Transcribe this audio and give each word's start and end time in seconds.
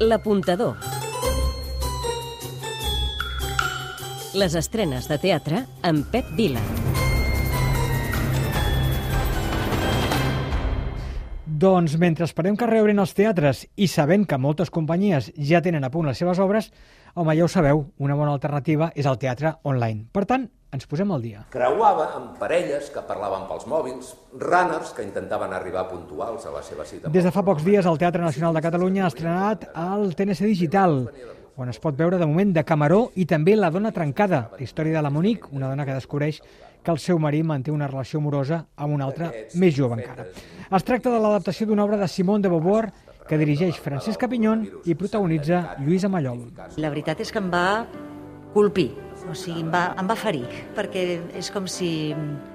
L'apuntador. 0.00 0.78
Les 4.32 4.54
estrenes 4.56 5.04
de 5.10 5.18
teatre 5.20 5.58
amb 5.84 6.06
Pep 6.08 6.30
Vila. 6.38 6.62
Doncs 11.44 11.98
mentre 12.00 12.24
esperem 12.24 12.56
que 12.56 12.64
reobrin 12.70 13.02
els 13.04 13.12
teatres 13.12 13.66
i 13.76 13.90
sabent 13.92 14.24
que 14.24 14.40
moltes 14.40 14.72
companyies 14.72 15.34
ja 15.36 15.60
tenen 15.60 15.84
a 15.84 15.92
punt 15.92 16.08
les 16.08 16.16
seves 16.16 16.40
obres, 16.40 16.70
home, 17.12 17.36
ja 17.36 17.44
ho 17.44 17.52
sabeu, 17.52 17.84
una 18.00 18.16
bona 18.16 18.32
alternativa 18.32 18.94
és 18.96 19.04
el 19.04 19.20
teatre 19.20 19.58
online. 19.68 20.06
Per 20.16 20.24
tant, 20.24 20.48
ens 20.72 20.86
posem 20.86 21.10
al 21.10 21.22
dia. 21.22 21.42
Creuava 21.50 22.06
amb 22.16 22.38
parelles 22.38 22.90
que 22.94 23.02
parlaven 23.06 23.48
pels 23.48 23.66
mòbils, 23.70 24.14
runners 24.38 24.94
que 24.96 25.04
intentaven 25.06 25.52
arribar 25.56 25.88
puntuals 25.90 26.46
a 26.46 26.54
la 26.54 26.62
seva 26.62 26.86
cita. 26.86 27.10
Des 27.10 27.26
de 27.26 27.34
fa 27.34 27.44
pocs 27.46 27.66
dies, 27.66 27.86
el 27.86 27.98
Teatre 27.98 28.22
Nacional 28.22 28.54
de 28.54 28.64
Catalunya 28.64 29.04
ha 29.04 29.10
estrenat 29.12 29.68
el 29.74 30.14
TNC 30.14 30.46
Digital, 30.46 31.04
on 31.60 31.68
es 31.68 31.80
pot 31.82 31.96
veure 31.98 32.16
de 32.16 32.26
moment 32.26 32.54
de 32.56 32.64
Camaró 32.64 33.10
i 33.20 33.26
també 33.28 33.56
La 33.58 33.70
dona 33.70 33.92
trencada, 33.92 34.46
la 34.56 34.64
història 34.64 34.96
de 34.96 35.02
la 35.04 35.10
Monique, 35.10 35.50
una 35.52 35.68
dona 35.68 35.84
que 35.84 35.96
descobreix 35.98 36.40
que 36.82 36.90
el 36.94 36.98
seu 36.98 37.18
marit 37.20 37.44
manté 37.44 37.70
una 37.74 37.88
relació 37.90 38.20
amorosa 38.22 38.62
amb 38.76 38.94
un 38.94 39.02
altre 39.04 39.28
més 39.60 39.74
jove 39.76 39.98
encara. 39.98 40.24
Es 40.70 40.86
tracta 40.86 41.12
de 41.12 41.20
l'adaptació 41.20 41.66
d'una 41.68 41.84
obra 41.84 41.98
de 42.00 42.08
Simone 42.08 42.46
de 42.46 42.48
Beauvoir 42.48 42.86
que 43.28 43.38
dirigeix 43.38 43.76
Francesc 43.82 44.18
Capinyon 44.22 44.64
i 44.88 44.96
protagonitza 44.98 45.76
Lluïsa 45.84 46.08
Mallol. 46.08 46.46
La 46.80 46.88
veritat 46.88 47.20
és 47.20 47.30
que 47.30 47.42
em 47.42 47.50
va 47.52 47.84
colpir, 48.54 48.88
o 49.28 49.34
sigui, 49.34 49.60
em 49.64 49.70
va, 49.72 49.82
em 50.00 50.08
va 50.08 50.16
ferir, 50.18 50.44
perquè 50.76 51.02
és 51.38 51.50
com 51.52 51.66
si 51.70 52.12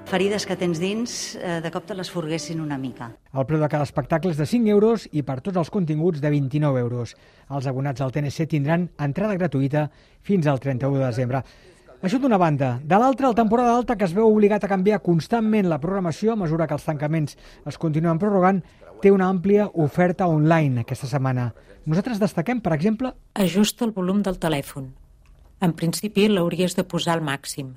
ferides 0.10 0.46
que 0.48 0.58
tens 0.60 0.80
dins 0.82 1.36
eh, 1.36 1.60
de 1.64 1.72
cop 1.74 1.86
te 1.88 1.98
les 1.98 2.10
forguessin 2.12 2.62
una 2.64 2.78
mica. 2.82 3.12
El 3.34 3.46
preu 3.50 3.62
de 3.62 3.70
cada 3.72 3.86
espectacle 3.88 4.34
és 4.34 4.40
de 4.40 4.48
5 4.50 4.72
euros 4.74 5.06
i 5.12 5.24
per 5.28 5.42
tots 5.46 5.62
els 5.62 5.72
continguts 5.74 6.24
de 6.24 6.32
29 6.34 6.82
euros. 6.82 7.16
Els 7.50 7.70
abonats 7.70 8.02
al 8.02 8.14
TNC 8.16 8.50
tindran 8.56 8.90
entrada 8.98 9.38
gratuïta 9.38 9.88
fins 10.26 10.48
al 10.48 10.60
31 10.64 11.00
de 11.00 11.06
desembre. 11.06 11.44
Això 12.06 12.20
d'una 12.22 12.38
banda. 12.38 12.76
De 12.84 12.98
l'altra, 13.02 13.30
el 13.30 13.38
temporada 13.38 13.76
alta, 13.76 13.96
que 13.96 14.06
es 14.06 14.14
veu 14.14 14.28
obligat 14.28 14.66
a 14.66 14.70
canviar 14.70 15.00
constantment 15.02 15.70
la 15.72 15.80
programació 15.82 16.34
a 16.34 16.40
mesura 16.42 16.68
que 16.68 16.76
els 16.78 16.86
tancaments 16.86 17.38
es 17.66 17.80
continuen 17.82 18.20
prorrogant, 18.22 18.60
té 19.02 19.12
una 19.14 19.30
àmplia 19.32 19.70
oferta 19.74 20.28
online 20.28 20.84
aquesta 20.84 21.10
setmana. 21.10 21.50
Nosaltres 21.86 22.22
destaquem, 22.22 22.62
per 22.62 22.76
exemple... 22.76 23.16
Ajusta 23.34 23.86
el 23.86 23.96
volum 23.96 24.22
del 24.26 24.38
telèfon. 24.42 24.92
En 25.66 25.74
principi 25.74 26.28
l'hauries 26.30 26.76
de 26.78 26.84
posar 26.86 27.16
al 27.16 27.26
màxim. 27.26 27.74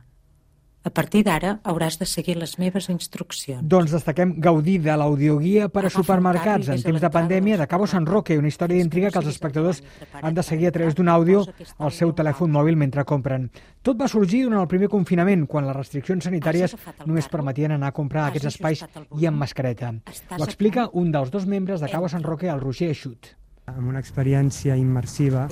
A 0.88 0.90
partir 0.94 1.20
d'ara 1.26 1.54
hauràs 1.68 1.96
de 2.00 2.06
seguir 2.06 2.34
les 2.38 2.52
meves 2.60 2.86
instruccions. 2.92 3.64
Doncs 3.72 3.92
destaquem 3.92 4.34
gaudir 4.44 4.76
de 4.84 4.94
l'audioguia 4.96 5.66
per 5.72 5.86
a 5.86 5.90
supermercats 5.92 6.68
en 6.72 6.84
temps 6.84 7.02
de 7.02 7.10
pandèmia 7.12 7.56
de 7.60 7.66
Cabo 7.66 7.88
San 7.90 8.06
Roque, 8.06 8.36
una 8.38 8.48
història 8.52 8.78
d'intriga 8.78 9.10
que 9.12 9.20
els 9.22 9.30
espectadors 9.32 9.80
han 10.20 10.36
de 10.36 10.44
seguir 10.46 10.68
a 10.68 10.74
través 10.76 10.94
d'un 10.94 11.10
àudio 11.12 11.42
al 11.78 11.92
seu 11.96 12.12
telèfon 12.20 12.52
mòbil 12.54 12.76
mentre 12.76 13.04
compren. 13.08 13.48
Tot 13.82 13.98
va 14.00 14.08
sorgir 14.12 14.44
durant 14.44 14.62
el 14.62 14.70
primer 14.70 14.92
confinament, 14.92 15.48
quan 15.48 15.66
les 15.66 15.76
restriccions 15.76 16.28
sanitàries 16.28 16.76
només 17.06 17.32
permetien 17.32 17.74
anar 17.74 17.90
a 17.90 17.98
comprar 17.98 18.26
a 18.26 18.30
aquests 18.32 18.52
espais 18.54 18.84
i 19.18 19.26
amb 19.26 19.40
mascareta. 19.40 19.94
Ho 20.38 20.44
explica 20.44 20.88
un 20.92 21.12
dels 21.12 21.32
dos 21.34 21.48
membres 21.48 21.80
de 21.80 21.88
Cabo 21.88 22.08
San 22.08 22.24
Roque, 22.24 22.52
el 22.52 22.60
Roger 22.60 22.92
Eixut. 22.92 23.37
Amb 23.76 23.88
una 23.90 24.00
experiència 24.02 24.76
immersiva 24.78 25.46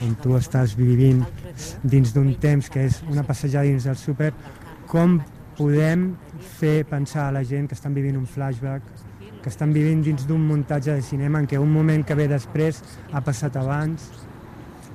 on 0.00 0.16
tu 0.22 0.36
estàs 0.38 0.74
vivint 0.78 1.22
dins 1.82 2.12
d'un 2.14 2.32
temps 2.42 2.68
que 2.72 2.86
és 2.88 3.00
una 3.10 3.24
passejada 3.26 3.68
dins 3.68 3.86
del 3.88 3.98
súper, 4.00 4.32
com 4.90 5.20
podem 5.56 6.12
fer 6.58 6.82
pensar 6.88 7.28
a 7.28 7.34
la 7.38 7.44
gent 7.44 7.68
que 7.68 7.78
estan 7.78 7.94
vivint 7.94 8.16
un 8.18 8.26
flashback, 8.26 8.82
que 9.42 9.50
estan 9.50 9.72
vivint 9.74 10.02
dins 10.04 10.26
d'un 10.28 10.42
muntatge 10.46 10.94
de 10.94 11.02
cinema 11.02 11.42
en 11.42 11.48
què 11.50 11.60
un 11.60 11.72
moment 11.72 12.04
que 12.06 12.16
ve 12.18 12.28
després 12.30 12.82
ha 13.12 13.22
passat 13.24 13.58
abans? 13.58 14.10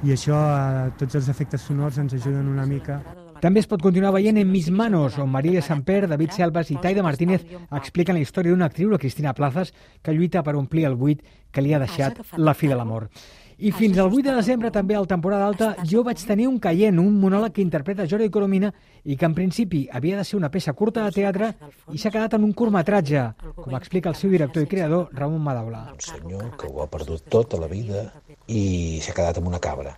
I 0.06 0.14
això, 0.14 0.38
eh, 0.38 0.92
tots 0.98 1.18
els 1.18 1.30
efectes 1.30 1.62
sonors 1.62 1.98
ens 1.98 2.14
ajuden 2.14 2.48
una 2.48 2.66
mica 2.70 3.02
També 3.42 3.62
es 3.62 3.68
pot 3.70 3.82
continuar 3.82 4.14
veient 4.16 4.38
en 4.42 4.52
Mis 4.52 4.70
Manos, 4.74 5.18
on 5.22 5.30
Maria 5.30 5.62
Samper, 5.62 6.08
David 6.08 6.36
Selvas 6.36 6.72
i 6.74 6.78
Taida 6.82 7.04
Martínez 7.06 7.44
expliquen 7.80 8.18
la 8.18 8.24
història 8.24 8.54
d'una 8.54 8.70
actriu, 8.72 8.90
la 8.90 9.02
Cristina 9.02 9.34
Plazas, 9.38 9.74
que 10.02 10.14
lluita 10.14 10.44
per 10.44 10.56
omplir 10.58 10.88
el 10.90 10.96
buit 10.96 11.22
que 11.52 11.62
li 11.62 11.74
ha 11.74 11.82
deixat 11.82 12.24
la 12.38 12.56
fi 12.58 12.70
de 12.72 12.78
l'amor. 12.78 13.10
I 13.58 13.72
fins 13.74 13.98
al 13.98 14.12
8 14.14 14.22
de 14.22 14.34
desembre, 14.38 14.70
també 14.70 14.94
a 14.94 15.00
la 15.02 15.10
temporada 15.10 15.48
alta, 15.48 15.72
jo 15.82 16.04
vaig 16.06 16.22
tenir 16.30 16.46
un 16.46 16.60
caient, 16.62 17.00
un 17.02 17.16
monòleg 17.18 17.56
que 17.56 17.64
interpreta 17.64 18.06
Jordi 18.06 18.30
Coromina 18.30 18.70
i 19.04 19.18
que 19.18 19.26
en 19.26 19.34
principi 19.34 19.88
havia 19.90 20.20
de 20.20 20.26
ser 20.30 20.38
una 20.38 20.52
peça 20.54 20.76
curta 20.78 21.08
de 21.08 21.16
teatre 21.16 21.50
i 21.90 21.98
s'ha 21.98 22.12
quedat 22.14 22.36
en 22.38 22.46
un 22.46 22.54
curtmetratge, 22.54 23.24
com 23.56 23.74
explica 23.80 24.14
el 24.14 24.20
seu 24.20 24.30
director 24.30 24.62
i 24.62 24.70
creador, 24.70 25.10
Ramon 25.12 25.42
Madaula. 25.42 25.88
un 25.94 26.06
senyor 26.06 26.52
que 26.56 26.70
ho 26.70 26.84
ha 26.84 26.88
perdut 26.88 27.26
tot 27.34 27.56
a 27.56 27.62
la 27.64 27.72
vida 27.72 28.12
i 28.46 29.00
s'ha 29.02 29.18
quedat 29.18 29.42
amb 29.42 29.50
una 29.50 29.60
cabra. 29.60 29.98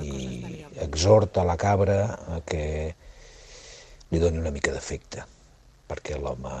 I 0.00 0.53
exhorta 0.82 1.44
la 1.44 1.56
cabra 1.60 1.98
a 2.36 2.40
que 2.46 2.94
li 4.10 4.20
doni 4.22 4.40
una 4.40 4.52
mica 4.54 4.72
d'efecte 4.74 5.24
perquè 5.88 6.18
l'home 6.18 6.54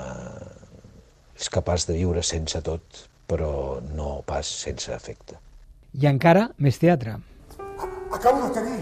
és 1.34 1.50
capaç 1.50 1.88
de 1.88 1.96
viure 1.98 2.22
sense 2.22 2.60
tot 2.62 3.04
però 3.26 3.80
no 3.94 4.20
pas 4.26 4.46
sense 4.46 4.92
efecte. 4.92 5.38
I 5.94 6.06
encara 6.10 6.48
més 6.58 6.78
teatre. 6.78 7.16
Acabo 8.12 8.44
de 8.44 8.50
tenir 8.54 8.80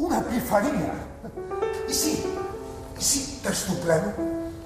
una 0.00 0.20
epifania. 0.20 0.94
I 1.88 1.94
sí, 1.94 2.14
i 2.96 3.04
sí, 3.04 3.24
t'estopleno 3.44 4.14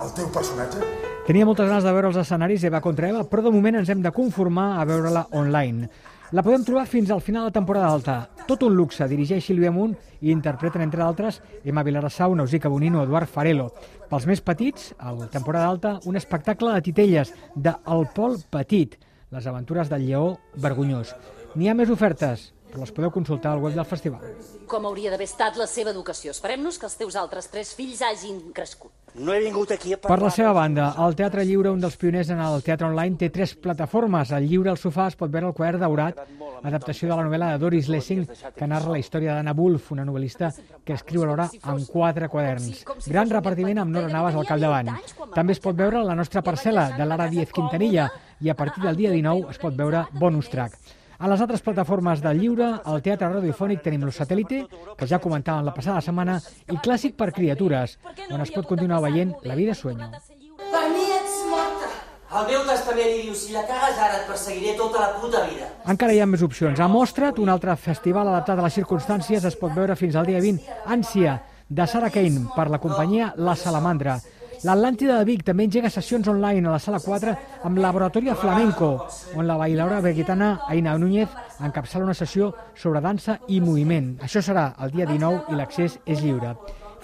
el 0.04 0.12
teu 0.14 0.28
personatge? 0.34 0.82
Tenia 1.24 1.46
moltes 1.48 1.70
ganes 1.70 1.86
de 1.86 1.92
veure 1.96 2.10
els 2.10 2.18
escenaris 2.20 2.66
Eva 2.68 2.82
contra 2.84 3.08
Eva, 3.08 3.22
però 3.24 3.46
de 3.46 3.52
moment 3.54 3.80
ens 3.80 3.88
hem 3.88 4.02
de 4.04 4.12
conformar 4.12 4.74
a 4.76 4.84
veure-la 4.88 5.24
online. 5.32 5.88
La 6.32 6.42
podem 6.42 6.62
trobar 6.64 6.86
fins 6.88 7.10
al 7.12 7.20
final 7.20 7.44
de 7.44 7.52
temporada 7.52 7.90
alta. 7.92 8.14
Tot 8.48 8.62
un 8.64 8.72
luxe, 8.72 9.04
dirigeix 9.10 9.44
Sílvia 9.44 9.70
Munt 9.70 9.92
i 10.24 10.30
interpreten, 10.32 10.80
entre 10.80 11.02
d'altres, 11.02 11.42
Emma 11.68 11.84
Vilarassau, 11.84 12.32
Nausica 12.34 12.70
Bonino, 12.72 13.02
Eduard 13.04 13.28
Farelo. 13.28 13.68
Pels 14.08 14.24
més 14.30 14.40
petits, 14.40 14.94
a 14.96 15.12
la 15.12 15.28
temporada 15.28 15.68
alta, 15.68 15.92
un 16.08 16.16
espectacle 16.16 16.72
de 16.72 16.84
titelles 16.88 17.34
de 17.54 17.74
El 17.92 18.08
Pol 18.16 18.38
Petit, 18.50 18.96
les 19.36 19.46
aventures 19.46 19.92
del 19.92 20.06
lleó 20.08 20.38
vergonyós. 20.56 21.12
N'hi 21.54 21.68
ha 21.68 21.76
més 21.76 21.92
ofertes, 21.92 22.54
però 22.74 22.82
les 22.82 22.90
podeu 22.90 23.12
consultar 23.14 23.52
al 23.54 23.62
web 23.62 23.76
del 23.78 23.86
festival. 23.86 24.22
Com 24.66 24.88
hauria 24.88 25.12
d'haver 25.12 25.28
estat 25.28 25.58
la 25.60 25.68
seva 25.70 25.92
educació? 25.94 26.32
Esperem-nos 26.34 26.80
que 26.80 26.88
els 26.88 26.96
teus 26.98 27.14
altres 27.14 27.46
tres 27.52 27.70
fills 27.78 28.02
hagin 28.02 28.40
crescut. 28.56 28.90
No 29.14 29.30
he 29.30 29.38
vingut 29.44 29.70
aquí 29.70 29.92
a 29.94 29.98
Per 30.00 30.08
parlar... 30.08 30.26
la 30.26 30.34
seva 30.34 30.52
banda, 30.56 30.88
el 31.04 31.14
Teatre 31.14 31.44
Lliure, 31.46 31.70
un 31.70 31.78
dels 31.84 31.94
pioners 32.00 32.32
en 32.34 32.40
el 32.42 32.64
teatre 32.66 32.88
online, 32.88 33.14
té 33.20 33.28
tres 33.30 33.52
plataformes. 33.54 34.32
Al 34.34 34.48
Lliure 34.48 34.72
al 34.72 34.80
sofà 34.80 35.06
es 35.12 35.14
pot 35.20 35.30
veure 35.30 35.52
el 35.52 35.54
quadern 35.54 35.84
daurat, 35.84 36.18
adaptació 36.64 37.12
de 37.12 37.14
la 37.14 37.28
novel·la 37.28 37.52
de 37.52 37.60
Doris 37.62 37.92
Lessing, 37.92 38.24
que 38.56 38.66
narra 38.66 38.90
la 38.90 38.98
història 38.98 39.36
d'Anna 39.36 39.54
Wolf, 39.54 39.92
una 39.94 40.08
novel·lista 40.08 40.50
que 40.82 40.98
escriu 40.98 41.22
alhora 41.22 41.46
en 41.62 41.86
quatre 41.86 42.28
quaderns. 42.32 42.82
Gran 43.06 43.30
repartiment 43.30 43.84
amb 43.84 43.94
Nora 43.94 44.10
Navas 44.10 44.34
al 44.34 44.50
capdavant. 44.50 44.90
També 45.36 45.54
es 45.54 45.62
pot 45.62 45.78
veure 45.78 46.02
la 46.02 46.18
nostra 46.18 46.42
parcel·la, 46.42 46.90
de 46.98 47.06
Lara 47.06 47.30
Díez 47.30 47.54
Quintanilla, 47.54 48.10
i 48.42 48.50
a 48.50 48.58
partir 48.58 48.82
del 48.82 48.98
dia 48.98 49.14
19 49.14 49.54
es 49.54 49.62
pot 49.62 49.78
veure 49.78 50.08
bonus 50.18 50.50
track. 50.50 51.03
A 51.18 51.28
les 51.30 51.40
altres 51.40 51.62
plataformes 51.62 52.22
del 52.22 52.40
lliure, 52.42 52.70
al 52.84 53.02
Teatre 53.02 53.28
Radiofònic 53.30 53.84
tenim 53.84 54.02
Los 54.02 54.18
Satélite, 54.18 54.64
que 54.98 55.06
ja 55.06 55.20
comentàvem 55.22 55.66
la 55.68 55.74
passada 55.76 56.02
setmana, 56.02 56.40
i 56.66 56.78
Clàssic 56.82 57.14
per 57.18 57.30
criatures, 57.36 57.98
on 58.30 58.42
es 58.42 58.50
pot 58.54 58.66
continuar 58.66 59.02
veient 59.04 59.34
La 59.44 59.54
vida 59.54 59.74
sueño. 59.78 60.10
Per 60.58 60.84
mi 60.90 61.06
ets 61.14 61.38
morta. 61.50 61.92
El 62.34 62.48
meu 62.50 62.66
testament 62.66 63.06
li 63.06 63.22
diu, 63.28 63.34
si 63.38 63.54
la 63.54 63.62
cagues 63.68 63.98
ara 64.02 64.20
et 64.20 64.26
perseguiré 64.26 64.74
tota 64.76 65.00
la 65.04 65.10
puta 65.20 65.44
vida. 65.46 65.70
Encara 65.86 66.12
hi 66.12 66.20
ha 66.20 66.26
més 66.26 66.42
opcions. 66.42 66.80
A 66.80 66.90
Mostra't, 66.90 67.38
un 67.38 67.52
altre 67.52 67.76
festival 67.78 68.28
adaptat 68.28 68.58
a 68.58 68.66
les 68.66 68.78
circumstàncies, 68.82 69.46
es 69.46 69.58
pot 69.60 69.74
veure 69.76 69.94
fins 69.94 70.18
al 70.18 70.26
dia 70.26 70.42
20. 70.42 70.66
Ànsia, 70.90 71.38
de 71.68 71.86
Sarah 71.86 72.10
Kane, 72.10 72.48
per 72.56 72.66
la 72.70 72.82
companyia 72.82 73.32
La 73.36 73.54
Salamandra. 73.54 74.18
L'Atlàntida 74.64 75.18
de 75.18 75.26
Vic 75.28 75.42
també 75.44 75.66
engega 75.66 75.90
sessions 75.92 76.28
online 76.32 76.64
a 76.64 76.72
la 76.72 76.80
sala 76.80 76.96
4 77.04 77.34
amb 77.68 77.80
Laboratoria 77.84 78.32
Flamenco, 78.32 78.94
on 79.36 79.44
la 79.44 79.58
bailadora 79.60 80.00
vegetana 80.00 80.54
Aina 80.72 80.94
Núñez 80.96 81.28
encapçala 81.60 82.06
una 82.06 82.14
sessió 82.16 82.48
sobre 82.72 83.02
dansa 83.04 83.36
i 83.52 83.60
moviment. 83.60 84.14
Això 84.24 84.40
serà 84.40 84.70
el 84.80 84.96
dia 84.96 85.04
19 85.10 85.52
i 85.52 85.60
l'accés 85.60 85.98
és 86.08 86.24
lliure. 86.24 86.54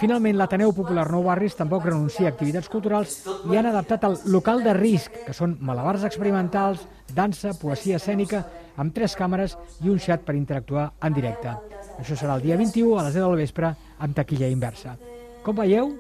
Finalment, 0.01 0.39
l'Ateneu 0.41 0.73
Popular 0.73 1.05
Nou 1.13 1.29
Barris 1.29 1.59
tampoc 1.59 1.85
renuncia 1.85 2.31
a 2.31 2.33
activitats 2.33 2.73
culturals 2.73 3.19
i 3.53 3.61
han 3.61 3.69
adaptat 3.69 4.09
el 4.09 4.17
local 4.33 4.65
de 4.65 4.73
risc, 4.81 5.21
que 5.27 5.37
són 5.37 5.59
malabars 5.61 6.09
experimentals, 6.09 6.89
dansa, 7.13 7.53
poesia 7.61 8.01
escènica, 8.01 8.47
amb 8.81 8.97
tres 8.97 9.13
càmeres 9.21 9.61
i 9.85 9.93
un 9.93 10.01
xat 10.01 10.25
per 10.25 10.41
interactuar 10.41 10.95
en 11.05 11.13
directe. 11.13 11.59
Això 12.01 12.17
serà 12.17 12.41
el 12.41 12.49
dia 12.49 12.57
21 12.57 12.97
a 12.97 13.11
les 13.11 13.21
10 13.21 13.29
del 13.29 13.43
vespre 13.45 13.75
amb 14.01 14.17
taquilla 14.17 14.49
inversa. 14.49 14.97
Com 15.45 15.61
veieu, 15.61 15.93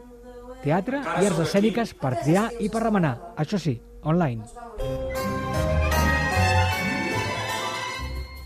teatre 0.64 1.00
i 1.02 1.28
arts 1.28 1.44
escèniques 1.46 1.94
per 2.00 2.14
triar 2.22 2.48
i 2.60 2.70
per 2.72 2.84
remenar. 2.84 3.16
Això 3.40 3.60
sí, 3.60 3.76
online. 4.02 4.44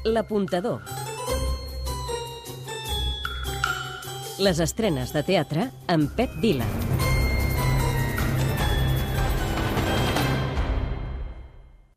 L'apuntador. 0.04 0.82
Les 4.44 4.58
estrenes 4.60 5.14
de 5.14 5.22
teatre 5.22 5.70
amb 5.88 6.10
Pep 6.18 6.34
Vila. 6.42 6.66